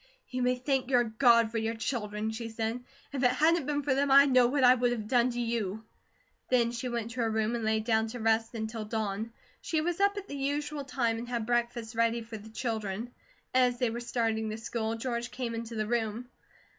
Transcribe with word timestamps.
"You 0.29 0.41
may 0.41 0.55
thank 0.55 0.89
your 0.89 1.03
God 1.03 1.51
for 1.51 1.59
your 1.59 1.75
children," 1.75 2.31
she 2.31 2.49
said. 2.49 2.83
"If 3.13 3.23
it 3.23 3.29
hadn't 3.33 3.67
been 3.67 3.83
for 3.83 3.93
them, 3.93 4.09
I 4.09 4.25
know 4.25 4.47
what 4.47 4.63
I 4.63 4.73
would 4.73 4.91
have 4.91 5.07
done 5.07 5.29
to 5.29 5.39
you." 5.39 5.85
Then 6.49 6.71
she 6.71 6.89
went 6.89 7.11
to 7.11 7.19
her 7.21 7.29
room 7.29 7.53
and 7.53 7.63
lay 7.63 7.81
down 7.81 8.07
to 8.07 8.19
rest 8.19 8.55
until 8.55 8.83
dawn. 8.83 9.31
She 9.61 9.79
was 9.79 9.99
up 9.99 10.17
at 10.17 10.27
the 10.27 10.35
usual 10.35 10.85
time 10.85 11.19
and 11.19 11.29
had 11.29 11.45
breakfast 11.45 11.93
ready 11.93 12.23
for 12.23 12.39
the 12.39 12.49
children. 12.49 13.13
As 13.53 13.77
they 13.77 13.91
were 13.91 13.99
starting 13.99 14.49
to 14.49 14.57
school 14.57 14.95
George 14.95 15.29
came 15.29 15.53
into 15.53 15.75
the 15.75 15.85
room. 15.85 16.29